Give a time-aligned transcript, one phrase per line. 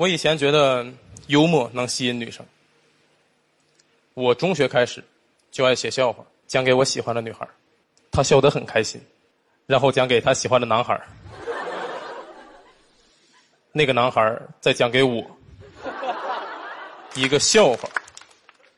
[0.00, 0.86] 我以前觉得
[1.26, 2.42] 幽默能吸引女生。
[4.14, 5.04] 我中学开始
[5.50, 7.46] 就爱写笑话，讲给我喜欢的女孩，
[8.10, 8.98] 她笑得很开心，
[9.66, 10.98] 然后讲给她喜欢的男孩，
[13.72, 15.22] 那个男孩再讲给我，
[17.14, 17.86] 一个笑话，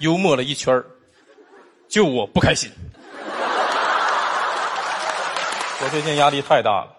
[0.00, 0.84] 幽默了一圈
[1.88, 2.70] 就我不开心。
[5.80, 6.94] 我最近压力太大了，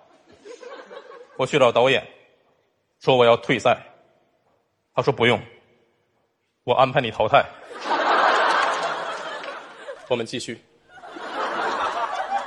[1.36, 2.04] 我去找导演，
[3.00, 3.80] 说我要退赛。
[4.98, 5.40] 他说不用，
[6.64, 7.46] 我安排你淘汰。
[10.10, 10.60] 我们继续。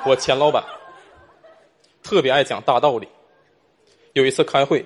[0.04, 0.64] 我前老板
[2.02, 3.08] 特别爱讲大道理。
[4.14, 4.84] 有一次开会，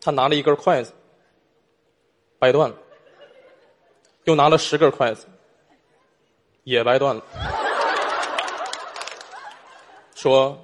[0.00, 0.90] 他拿了一根筷子，
[2.38, 2.76] 掰断了，
[4.24, 5.26] 又拿了十根筷子，
[6.64, 7.22] 也掰断了，
[10.14, 10.58] 说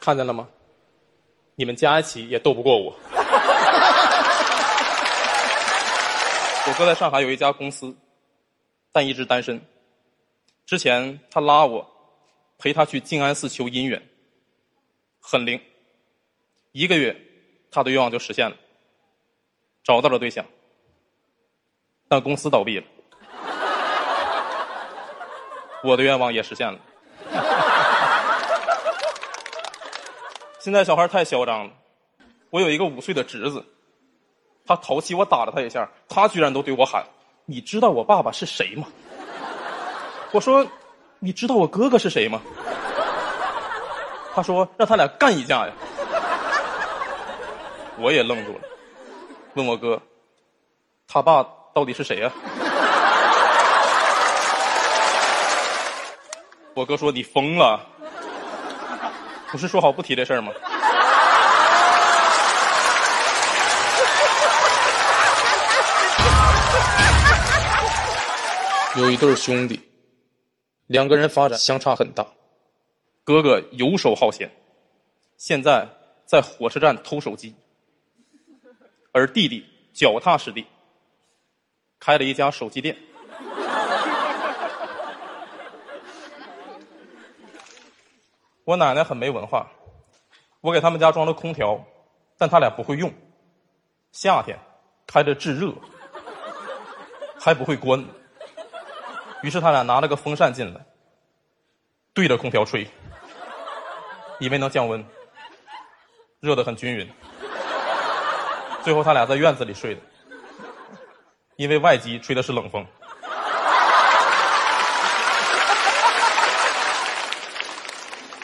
[0.00, 0.48] 看见了吗？
[1.54, 2.92] 你们加一起也斗不过我。
[6.64, 7.92] 我哥在上海有一家公司，
[8.92, 9.60] 但一直单身。
[10.64, 11.84] 之前他拉我
[12.56, 14.00] 陪他去静安寺求姻缘，
[15.20, 15.60] 很灵。
[16.70, 17.16] 一个月，
[17.70, 18.56] 他的愿望就实现了，
[19.82, 20.46] 找到了对象。
[22.08, 22.86] 但公司倒闭了，
[25.82, 26.78] 我的愿望也实现了。
[30.60, 31.72] 现在小孩太嚣张了，
[32.50, 33.64] 我有一个五岁的侄子。
[34.66, 37.04] 他淘气，我打了他一下，他居然都对我喊
[37.46, 38.86] ：“你知道我爸爸是谁吗？”
[40.32, 40.66] 我说
[41.18, 42.40] ：“你知道我哥哥是谁吗？”
[44.34, 45.72] 他说：“让他俩干一架呀！”
[47.98, 48.60] 我也愣住了，
[49.54, 50.00] 问我哥
[51.06, 52.32] ：“他爸到底是谁呀？”
[56.74, 57.78] 我哥说：“你疯了，
[59.50, 60.50] 不是说好不提这事儿吗？”
[68.94, 69.80] 有一对兄弟，
[70.86, 72.26] 两个人发展相差很大。
[73.24, 74.50] 哥哥游手好闲，
[75.38, 75.88] 现在
[76.26, 77.54] 在火车站偷手机；
[79.10, 80.66] 而弟弟脚踏实地，
[81.98, 82.94] 开了一家手机店。
[88.64, 89.70] 我奶奶很没文化，
[90.60, 91.82] 我给他们家装了空调，
[92.36, 93.10] 但他俩不会用。
[94.12, 94.58] 夏天
[95.06, 95.72] 开着制热，
[97.40, 98.04] 还不会关。
[99.42, 100.80] 于是他俩拿了个风扇进来，
[102.14, 102.88] 对着空调吹，
[104.38, 105.04] 以为能降温，
[106.38, 107.12] 热得很均匀。
[108.84, 110.00] 最后他俩在院子里睡的，
[111.56, 112.86] 因为外机吹的是冷风。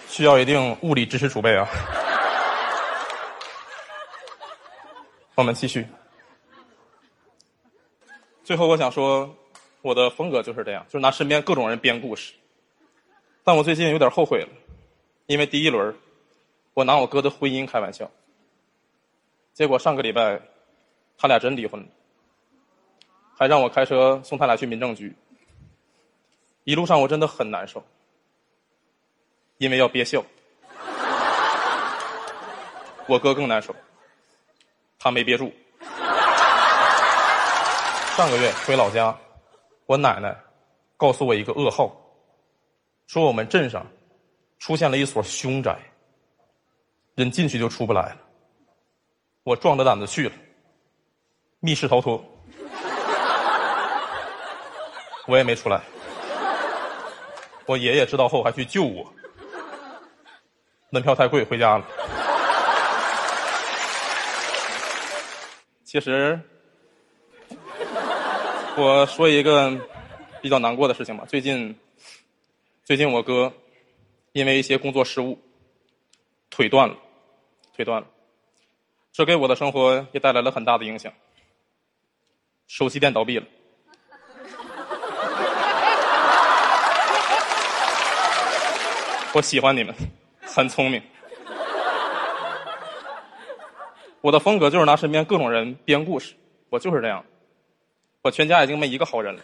[0.09, 1.69] 需要一定物理知识储备啊！
[5.37, 5.87] 我们继续。
[8.43, 9.33] 最后我想说。
[9.83, 12.35] 我的风格就是这样，就是拿身边各种人编故事。
[13.45, 14.49] 但我最近有点后悔了，
[15.27, 15.95] 因为第一轮
[16.75, 18.11] 我拿我哥的婚姻开玩笑，
[19.55, 20.41] 结果上个礼拜
[21.17, 21.87] 他俩真离婚了，
[23.37, 25.15] 还让我开车送他俩去民政局。
[26.65, 27.83] 一路上我真的很难受，
[29.57, 30.23] 因为要憋笑。
[33.07, 33.75] 我哥更难受，
[34.99, 35.51] 他没憋住。
[38.17, 39.17] 上个月回老家。
[39.89, 40.37] 我奶奶
[40.99, 41.91] 告诉我一个噩耗，
[43.07, 43.87] 说我们镇上
[44.59, 45.79] 出现了一所凶宅，
[47.15, 48.19] 人进去就出不来了。
[49.45, 50.35] 我壮着胆子去了，
[51.61, 52.23] 密室逃脱，
[55.27, 55.81] 我也没出来。
[57.65, 59.11] 我爷爷知道后还去救我，
[60.91, 61.87] 门票太贵，回家了。
[65.83, 66.39] 其实。
[68.81, 69.77] 我说一个
[70.41, 71.25] 比较难过的事情吧。
[71.29, 71.77] 最近，
[72.85, 73.53] 最近我哥
[74.31, 75.37] 因为一些工作失误，
[76.49, 76.97] 腿断了，
[77.75, 78.07] 腿断了，
[79.13, 81.13] 这给我的生活也带来了很大的影响。
[82.69, 83.47] 手机店倒闭了。
[89.35, 89.93] 我喜欢你们，
[90.43, 91.03] 很聪明。
[94.21, 96.37] 我的风格就是拿身边各种人编故事，
[96.71, 97.25] 我就是这样。
[98.29, 99.41] 我全家已经没一个好人了，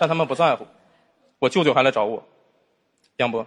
[0.00, 0.66] 但他们不在乎。
[1.38, 2.20] 我舅舅还来找我，
[3.18, 3.46] 杨波，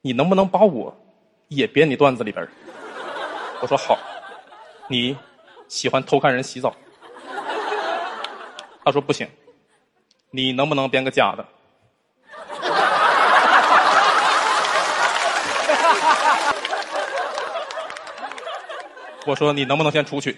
[0.00, 0.92] 你能不能把我
[1.46, 2.44] 也编你段子里边
[3.60, 3.96] 我说好。
[4.88, 5.16] 你
[5.68, 6.74] 喜欢偷看人洗澡？
[8.84, 9.30] 他说不行。
[10.32, 11.46] 你能不能编个假的？
[19.26, 20.36] 我说你能不能先出去？